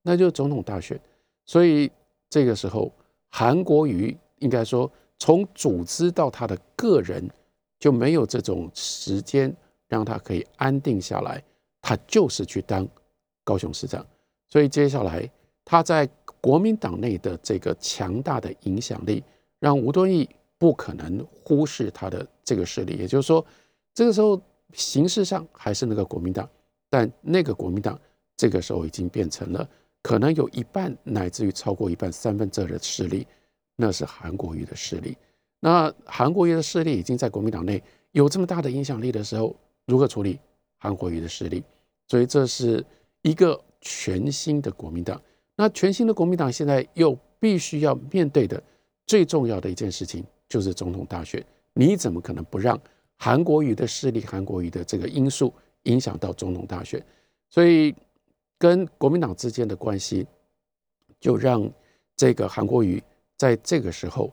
[0.03, 1.01] 那就是总统大选。
[1.47, 1.91] 所以
[2.29, 2.93] 这个时候，
[3.31, 7.27] 韩国瑜应该说从组织到他的个人。
[7.79, 9.55] 就没有这种时间
[9.87, 11.43] 让他可以安定下来，
[11.81, 12.87] 他就是去当
[13.45, 14.05] 高雄市长。
[14.49, 15.31] 所以接下来
[15.65, 16.09] 他在
[16.41, 19.23] 国民党内的这个强大的影响力，
[19.59, 22.97] 让吴敦义不可能忽视他的这个势力。
[22.97, 23.45] 也就是说，
[23.95, 24.41] 这个时候
[24.73, 26.49] 形式上还是那个国民党，
[26.89, 27.99] 但那个国民党
[28.37, 29.69] 这个时候已经变成了
[30.03, 33.27] 可能有一半乃至于超过一半三分之二的势力，
[33.77, 35.17] 那是韩国瑜的势力。
[35.61, 39.55] 那韩国瑜的势力已经在国民党内有这么大的影响力的时候，
[39.87, 40.39] 如何处理
[40.77, 41.65] 韩国瑜的势力？
[42.07, 42.85] 所以这是
[43.23, 45.21] 一个全新的国民党。
[45.57, 48.63] 那全新的国民党现在又必须要面对的
[49.05, 51.45] 最重要的一件事情，就是总统大选。
[51.75, 52.81] 你怎么可能不让
[53.17, 55.53] 韩国瑜的势力、韩国瑜的这个因素
[55.85, 57.05] 影响到总统大选？
[57.51, 57.93] 所以
[58.57, 60.25] 跟国民党之间的关系，
[61.19, 61.69] 就让
[62.17, 63.03] 这个韩国瑜
[63.37, 64.33] 在这个时候。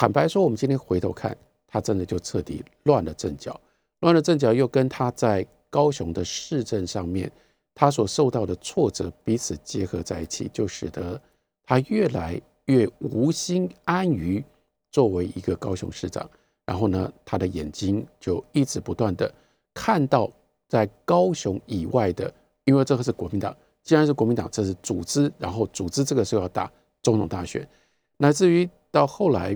[0.00, 1.36] 坦白说，我们今天回头看，
[1.66, 3.60] 他真的就彻底乱了阵脚。
[3.98, 7.30] 乱了阵脚又跟他在高雄的市政上面
[7.74, 11.20] 他所受到的挫折彼此结合在一起，就使得
[11.64, 14.42] 他越来越无心安于
[14.90, 16.26] 作为一个高雄市长。
[16.64, 19.30] 然后呢，他的眼睛就一直不断的
[19.74, 20.32] 看到
[20.66, 22.32] 在高雄以外的，
[22.64, 27.68] 因为这个是国民党，既然是国民党，这是组织，然后组织这个时候要打总统大选，
[28.16, 29.54] 乃至于到后来，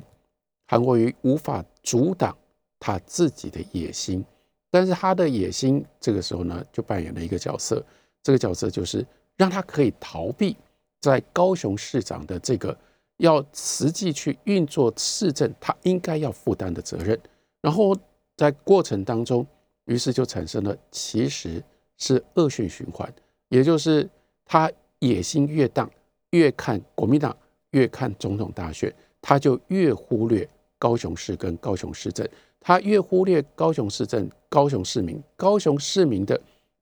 [0.74, 2.37] 韩国瑜无法阻挡
[2.80, 4.24] 他自己的野心，
[4.72, 7.80] 但是他的野心这个时候呢，就扮演了一个角色，
[8.24, 9.06] 这个角色就是
[9.37, 10.56] 让他可以逃避
[11.00, 12.76] 在高雄市长的这个。
[13.18, 17.16] 要实际去运作市政，他应该要负担的责任。
[17.60, 17.96] 然后
[18.37, 19.46] 在过程当中，
[19.84, 21.62] 于是就产生了其实
[21.98, 23.08] 是恶性循环，
[23.48, 24.10] 也就是
[24.44, 25.88] 他野心越大，
[26.30, 27.34] 越看国民党，
[27.70, 30.46] 越看总统大选，他就越忽略
[30.85, 32.29] 高雄市跟高雄市政，
[32.61, 36.38] 他越忽略高雄市政、高雄市民，高雄市民的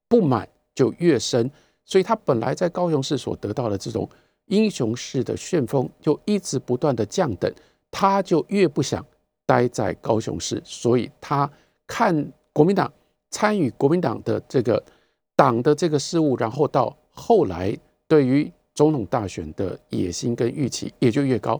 [0.08, 1.48] 不满就越深。
[1.84, 4.08] 所以他本来在高雄市所得到的这种。
[4.46, 7.50] 英雄式的旋风就一直不断的降等，
[7.90, 9.02] 他就越不想
[9.46, 11.50] 待在高雄市，所以他
[11.86, 12.12] 看
[12.52, 12.92] 国民党
[13.30, 14.82] 参与国民党的这个
[15.36, 17.74] 党的这个事务，然后到后来
[18.06, 21.58] 对于总统大选的野心跟预期也就越高，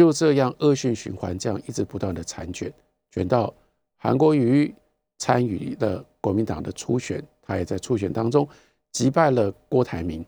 [0.00, 2.72] 就这样恶性循环，这样一直不断的缠卷，
[3.10, 3.52] 卷到
[3.98, 4.74] 韩国瑜
[5.18, 8.48] 参与了国民党的初选，他也在初选当中
[8.92, 10.24] 击败了郭台铭，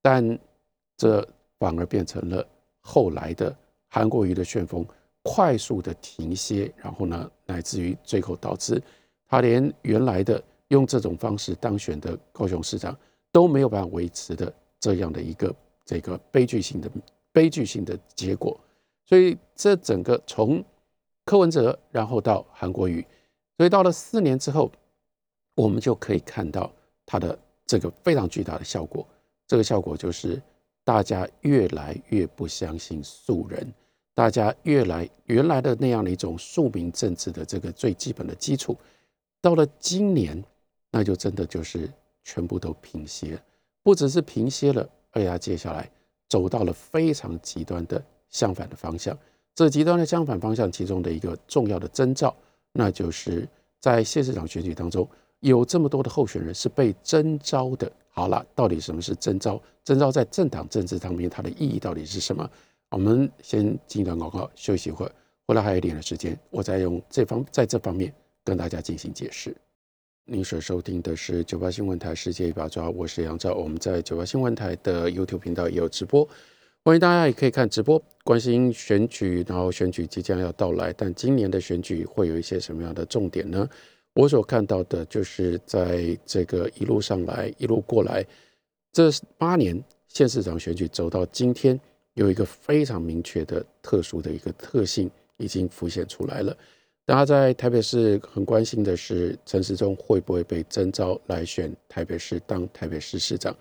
[0.00, 0.38] 但。
[1.00, 1.24] 这
[1.60, 2.44] 反而变成了
[2.80, 3.56] 后来的
[3.88, 4.84] 韩国瑜的旋风
[5.22, 8.82] 快速的停歇，然后呢，乃至于最后导致
[9.28, 12.98] 他连原来的用这种方式当选的高雄市长
[13.30, 15.54] 都没有办法维持的这样的一个
[15.84, 16.90] 这个悲剧性的
[17.30, 18.58] 悲剧性的结果。
[19.08, 20.62] 所以这整个从
[21.24, 23.04] 柯文哲，然后到韩国瑜，
[23.56, 24.70] 所以到了四年之后，
[25.54, 26.70] 我们就可以看到
[27.06, 29.06] 他的这个非常巨大的效果。
[29.46, 30.40] 这个效果就是。
[30.84, 33.70] 大家越来越不相信素人，
[34.14, 38.74] 大家越来原来的那样的一种庶民政治的这个最基本的基础，
[39.38, 40.42] 到了今年，
[40.90, 41.92] 那就真的就是
[42.24, 43.38] 全部都平歇，
[43.82, 45.90] 不只是平歇了，而且接下来
[46.26, 49.16] 走到了非常极端的相反的方向。
[49.54, 52.34] 这极端的相反方向，其中的一个重要的征兆，
[52.72, 53.48] 那就是
[53.80, 55.08] 在县市长选举当中，
[55.40, 57.90] 有这么多的候选人是被征召的。
[58.10, 59.60] 好了，到底什么是征召？
[59.84, 62.48] 征召在政党政治上面，它的意义到底是什么？
[62.90, 65.12] 我们先进一段广告，休息一会儿，
[65.46, 68.12] 回来还有一点的时间，我再用这方在这方面
[68.44, 69.54] 跟大家进行解释。
[70.24, 73.54] 您所收听的是九八新闻台《世界一把抓》，我是杨照。
[73.54, 76.28] 我们在九八新闻台的 YouTube 频道也有直播，
[76.88, 78.02] 欢迎大家也可以看直播。
[78.24, 83.68] 关心选举，然后选举即将要到来，但今年的选举会有一些什么样的重点呢？
[84.14, 88.24] 我所看到的就是在这个一路上来，一路过来，
[88.90, 91.78] 这八年县市长选举走到今天，
[92.14, 96.56] 有一个非常明确的特殊的一个特性已经浮现出来了。
[97.04, 103.54] 大家在台北市很关心的是陈时中会不会被征召来选台北市当台北市市长，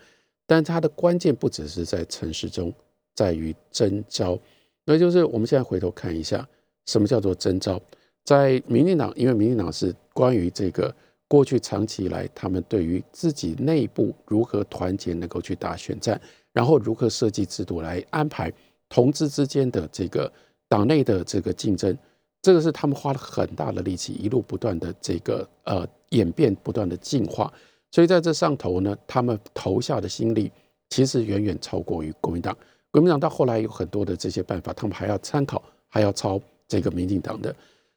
[0.46, 2.74] 但他的关键不只是在陈时中，
[3.18, 4.38] 在于征召，
[4.86, 6.48] 那就是我们现在回头看一下，
[6.86, 7.82] 什么叫做征召。
[8.24, 10.94] 在民进党，因为民进党是关于这个
[11.28, 16.22] 过去长期以来，他们对于自己内部如何团结，能够去打选战，
[16.54, 18.54] 然后如何设计制度来安排
[18.88, 20.32] 同志之间的这个
[20.70, 21.98] 党内的这个竞争，
[22.44, 27.52] 这个是他们花了很大的力气，一路不断的这个呃演变，不断的进化。
[27.90, 30.52] 所以在这上头呢，他们投下的心力
[30.90, 32.56] 其实远远超过于国民党。
[32.92, 37.56] 国民党到后来有很多的这些办法，他们还要参考，还要抄这个民进党的。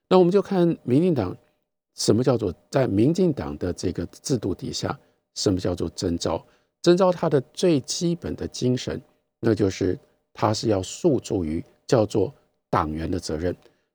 [0.08, 1.36] 那我们就看民进党，
[1.94, 4.98] 什么叫做在民进党的这个制度底下，
[5.34, 6.44] 什么叫做征召？
[6.82, 9.00] 征召它的最基本的精神，
[9.38, 9.98] 那就是
[10.32, 12.32] 它是要诉诸于叫做
[12.68, 13.54] 党员的责任。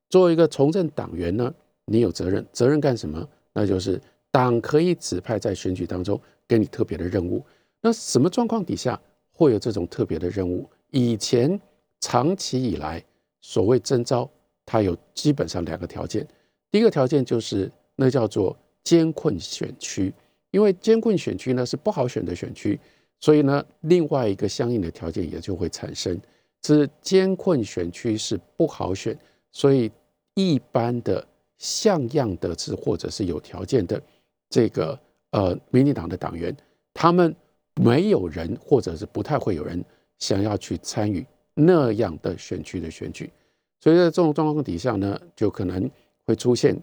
[0.09, 1.53] 作为一个从政党员呢，
[1.85, 3.27] 你有责任，责任干什么？
[3.53, 3.99] 那就是
[4.31, 7.43] 党可以指派在选举当中给你特别的任务。
[7.81, 8.99] 那什么状况底下
[9.31, 10.69] 会有这种特别的任务？
[10.95, 11.59] 以前
[11.99, 13.03] 长期以来
[13.41, 14.29] 所谓征召。
[14.67, 16.27] 它有基本上两个条件，
[16.71, 20.11] 第一个条件就是那叫做艰困选区，
[20.49, 22.79] 因为艰困选区呢是不好选的选区，
[23.19, 26.19] 所以呢另外一个相应的条件也就会产生，
[26.65, 29.15] 是艰困选区是不好选，
[29.51, 29.91] 所以
[30.33, 31.23] 一般的
[31.59, 34.01] 像样的是或者是有条件的
[34.49, 36.57] 这个呃民进党的党员，
[36.91, 37.35] 他们
[37.75, 39.85] 没有人或者是不太会有人
[40.19, 43.31] 想要去参与那样的选区的选举。
[43.79, 45.89] 所以在这种状况底下呢，就可能
[46.25, 46.75] 会出现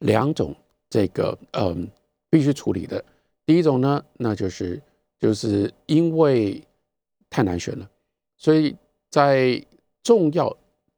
[0.00, 0.54] 两种
[0.90, 1.88] 这个嗯
[2.28, 3.02] 必须处理的。
[3.46, 4.80] 第一种呢，那就是
[5.18, 6.62] 就是因为
[7.30, 7.90] 太难选了，
[8.36, 8.76] 所以
[9.10, 9.64] 在
[10.02, 10.54] 重要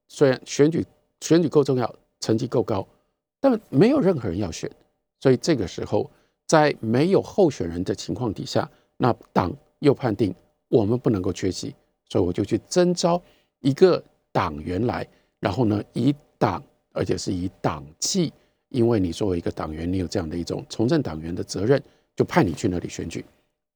[0.08, 0.84] 虽然选举
[1.20, 2.86] 选举够重要，成绩够高，
[3.40, 4.70] 但没有任何人要选，
[5.20, 6.10] 所以这个时候
[6.46, 10.34] 在没有候选人的情况底下，那党又判定
[10.74, 11.74] 我们不能够缺席，
[12.08, 13.20] 所以我就去征召
[13.60, 14.02] 一个
[14.32, 15.06] 党员来，
[15.38, 16.62] 然后呢以党。
[16.96, 18.32] 而且是以党纪，
[18.68, 21.82] 因为你作为一个党员，你有这样的一种从政党员的责任，
[22.14, 23.24] 就派你去那里选举，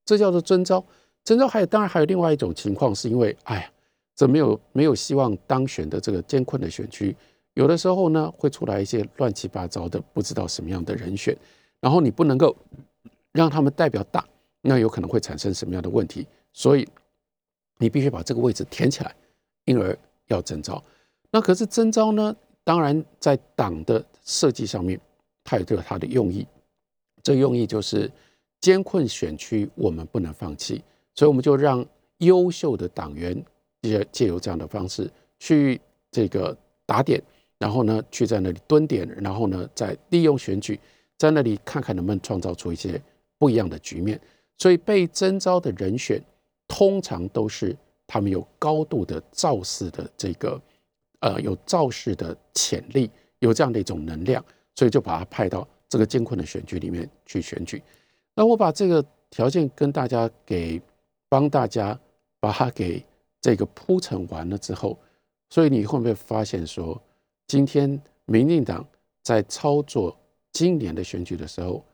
[0.04, 0.78] 这叫做征召。
[1.24, 3.72] 征召还有，当然还有另外一种情况，是因为，哎呀，
[4.14, 7.16] 这没有没有希望当选的这个艰困的选区，
[7.54, 11.36] 有的时候呢会出来一些乱七八糟的，不知道什么样的人选，
[11.80, 12.54] 然后你不能够
[13.32, 14.24] 让他们代表党，
[14.62, 16.24] 那有可能会产生什么样的问题，
[16.58, 16.84] 所以
[17.76, 19.14] 你必须把这个位置填起来，
[19.64, 19.96] 因而
[20.26, 20.82] 要征召。
[21.30, 22.34] 那可是征召呢？
[22.64, 25.00] 当然，在党的设计上面，
[25.44, 26.44] 它有它的用意。
[27.22, 28.10] 这用意就是
[28.60, 30.82] 艰困选区我们不能放弃，
[31.14, 31.86] 所以我们就让
[32.18, 33.40] 优秀的党员
[33.82, 35.80] 借借由这样的方式去
[36.10, 37.22] 这个打点，
[37.56, 40.78] 然后呢去在那里蹲点，然后呢再利用选举
[41.16, 43.00] 在那里看看能不能创造出一些
[43.38, 44.20] 不一样的局面。
[44.56, 46.20] 所以被征召的人选
[46.68, 50.60] 通常都是他们有高度的造势的这个。
[51.20, 53.10] 呃，有造势的潜力，
[53.40, 54.44] 有这样的一种能量，
[54.76, 57.82] 所以就把他派到这个艰困的选举里面去选举。
[58.36, 60.80] 那我把这个条件跟大家给
[61.28, 61.98] 帮大家
[62.38, 63.04] 把它给
[63.40, 64.96] 这个铺陈完了之后，
[65.50, 67.02] 所以你会不会发现说，
[67.48, 68.86] 今天民进党
[69.24, 70.16] 在操作
[70.52, 71.84] 今年的选举的时候，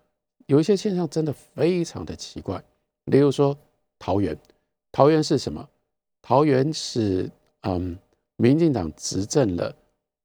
[0.48, 2.62] 有一些现象真的非常的奇怪。
[3.06, 3.56] 例如说
[3.98, 4.38] 桃园，
[4.94, 5.68] 桃园是什么？
[6.22, 7.28] 桃园是
[7.62, 7.98] 嗯。
[8.36, 9.72] 民进党执政了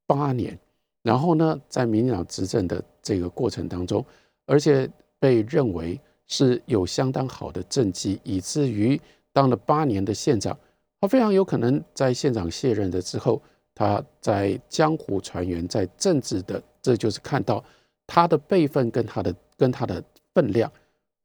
[0.08, 0.58] 八年，
[1.04, 4.04] 然后呢，在民进党执政的这个过程当中，
[4.48, 4.90] 而且
[5.20, 9.00] 被认为是有相当好的政绩，以至于
[9.32, 10.58] 当了八年的县长，
[11.00, 13.40] 他非常有可能在县长卸任的之后，
[13.76, 17.64] 他在江湖传言，在政治的，这就是看到
[18.08, 20.04] 他的辈分跟他的跟他的
[20.34, 20.70] 分量，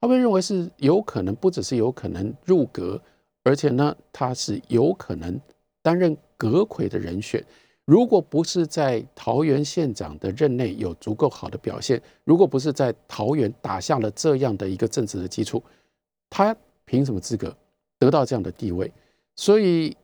[0.03, 3.01] 他被认为是有可能，不只是有可能入阁，
[3.45, 5.40] 而且呢，他是有可能
[5.80, 6.16] 担任。
[6.36, 7.42] 阁魁的人选，
[7.86, 15.62] 如果不是在桃园县长的任内有足够好的表现，如果不是在桃园打下了这样的一个政治的基础，
[16.28, 17.57] 他凭什么资格
[17.99, 18.92] 得到这样的地位？
[19.36, 19.97] 所以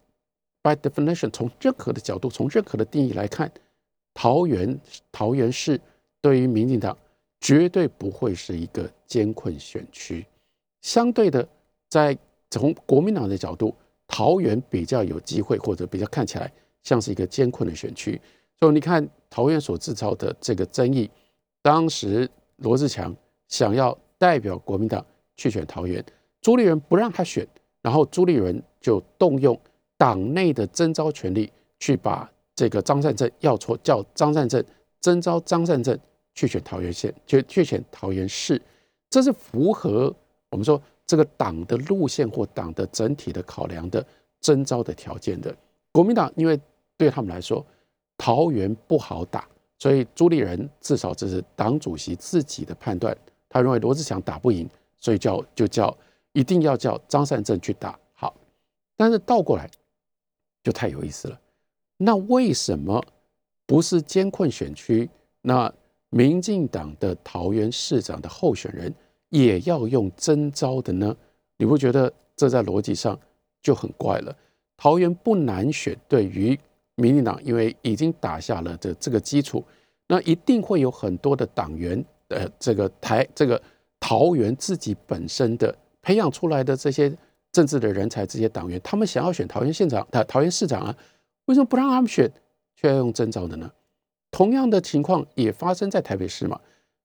[0.62, 3.50] ，by definition，从任何的角度，从任何的定义来看，
[4.14, 4.80] 桃园
[5.12, 5.78] 桃园市
[6.22, 6.96] 对于民进党
[7.40, 10.24] 绝对不会是一个艰困选区。
[10.80, 11.46] 相对的，
[11.90, 12.16] 在
[12.50, 13.74] 从国民党的角度。
[14.12, 18.20] 桃园比较有机会，或者比较看起来像是一个艰困的选区，
[18.58, 21.08] 所以你看桃园所制造的这个争议，
[21.62, 23.14] 当时罗志强
[23.46, 26.04] 想要代表国民党去选桃园，
[26.40, 27.46] 朱立伦不让他选，
[27.82, 29.56] 然后朱立伦就动用
[29.96, 31.48] 党内的征召权力，
[31.78, 34.60] 去把这个张善政要错，叫张善政
[35.00, 35.96] 征召张善政
[36.34, 38.60] 去选桃园县，就去选桃园市，
[39.08, 40.12] 这是符合
[40.50, 40.82] 我们说。
[41.10, 44.06] 这个党的路线或党的整体的考量的
[44.40, 45.52] 征召的条件的
[45.90, 46.56] 国民党，因为
[46.96, 47.66] 对他们来说
[48.16, 53.12] 桃园不好打，所以朱立人至少这是党主席自己的判断，
[53.48, 55.98] 他认为罗志祥打不赢，所以叫就叫
[56.32, 58.32] 一定要叫张善政去打好。
[58.96, 59.68] 但是倒过来
[60.62, 61.40] 就太有意思了，
[61.96, 63.04] 那为什么
[63.66, 65.10] 不是艰困选区？
[65.42, 65.74] 那
[66.10, 68.94] 民进党的桃园市长的候选人？
[69.30, 71.16] 也要用征召的呢？
[71.56, 73.18] 你会觉得这在逻辑上
[73.62, 74.36] 就很怪了。
[74.76, 76.58] 桃园不难选，对于
[76.94, 79.64] 民进党，因为已经打下了这这个基础，
[80.06, 83.60] 那一定会有很多的党员，呃，这个台这个
[83.98, 87.12] 桃园自己本身的培养出来的这些
[87.52, 90.96] 政治的人才，这些党员，他们想要选桃园县长、桃桃园市长啊，
[91.44, 92.30] 为什么不让他们选，
[92.74, 93.70] 却要用征召的呢？
[94.30, 96.58] 同样的情况也发生在台北市嘛。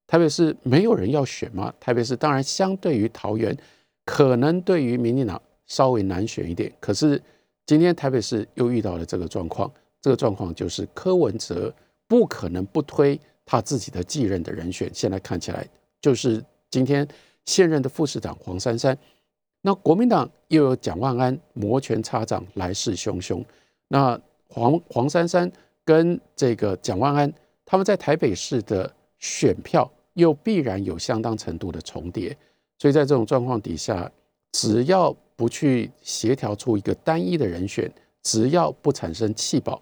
[0.08, 1.74] 台北市没有人要选吗？
[1.80, 3.58] 台北市当然相对于桃园，
[4.06, 6.72] 可能对于民进党稍微难选一点。
[6.80, 7.22] 可是
[7.66, 11.74] 今天台北市又遇到了这个状况，这个状况就是柯文哲
[12.08, 14.88] 不可能不推他自己的继任的人选。
[14.94, 15.68] 现在看起来
[16.00, 17.08] 就是今天
[17.46, 18.96] 现任的副市长黄珊珊，
[19.62, 23.44] 那国民党又有蒋万安摩拳擦掌，来势汹汹。
[23.88, 25.52] 那黄黄珊珊
[25.84, 27.34] 跟这个蒋万安
[27.66, 29.92] 他们在台北市的选票。
[30.16, 32.36] 又必然有相当程度的重叠，
[32.78, 34.12] 所以在这种状况底下，
[34.52, 37.90] 只要不去协调出一个单一的人选，
[38.24, 39.82] 只要不产生弃保，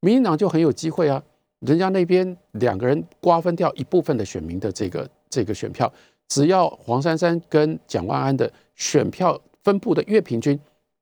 [0.00, 1.22] 民进党就很有机会啊。
[1.60, 5.92] 人家那边两个人瓜分掉一部分的选民的这个这个选票，
[6.28, 10.58] 只要黄珊珊跟蒋万安的选票分布的越平均，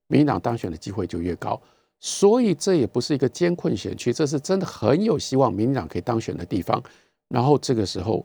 [0.09, 1.61] 民进党当选的机会就越高。
[2.01, 6.83] 所以这也不是一个艰困选区，这是真的很有希望民进党可以当选的地方。
[7.29, 8.25] 然后这个时候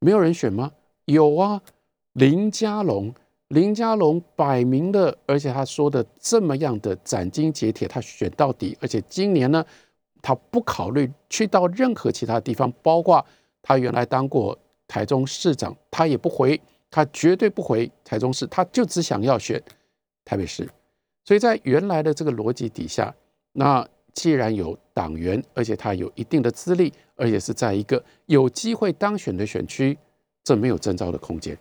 [0.00, 0.72] 没有人选吗？
[1.04, 1.60] 有啊，
[2.14, 3.14] 林佳龙，
[3.48, 8.76] 林佳龙摆明了，而且他说的这么样的斩钉截铁，他选到底。
[8.80, 9.64] 而且今年呢，
[10.22, 13.24] 他不考虑去到任何其他地方，包括
[13.60, 19.62] 他原来当过台中市长，他也不回，他绝对不回台中市，他就只想要选
[20.24, 20.68] 台北市。
[21.24, 23.14] 所以在原来的这个逻辑底下，
[23.52, 29.96] 那既然有党员，而且他有一定的资历，而且是在一个有机会当选的选区，
[30.44, 31.56] 这没有征召的空间。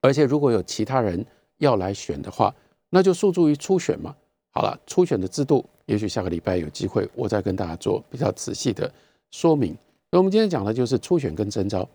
[0.00, 1.24] 而且如果有其他人
[1.58, 2.54] 要来选的话，
[2.90, 4.14] 那就诉诸于初选嘛。
[4.50, 8.92] 好了，初选的制度，也许下个礼拜有机会，我再跟大家做比较仔细的
[9.30, 9.76] 说明。
[10.10, 11.88] 那我们今天讲的就是初选跟征召。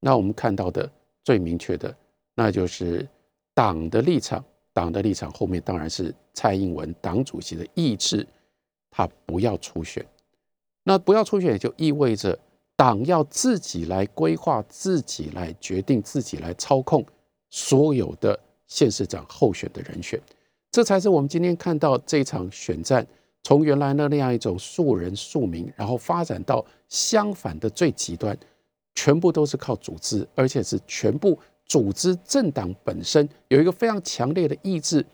[0.00, 0.90] 那我们看到的
[1.24, 1.94] 最明确的，
[2.34, 3.06] 那就是
[3.54, 4.42] 党的立场。
[4.72, 8.26] 党的立场后面当然是蔡英文党主席的意志，
[8.96, 10.02] 他不要初选。
[10.84, 12.38] 那不要初选，也就意味着
[12.74, 17.04] 党要自己来规划、自己来决定、自己来操控
[17.50, 20.18] 所有的县市长候选的人选。
[20.70, 23.06] 这才是我们今天看到这场选战，
[23.42, 28.34] 从原来的那样一种庶人庶民，然后发展到相反的最极端，
[28.94, 31.38] 全部都是靠组织，而且是全部。
[31.68, 35.04] 组织政党本身有一个非常强烈的意志，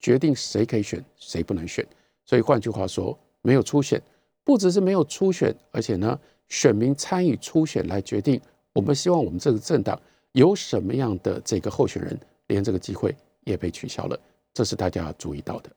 [0.00, 1.86] 决定谁可以选，谁不能选。
[2.24, 4.00] 所以换句话说，没有初选，
[4.44, 6.18] 不只是没有初选，而且呢，
[6.48, 8.40] 选民参与初选来决定，
[8.72, 10.00] 我们希望我们这个政党
[10.32, 12.18] 有什么样的这个候选人，
[12.48, 13.14] 连这个机会
[13.44, 14.18] 也被取消了。
[14.52, 15.70] 这是大家要注意到的。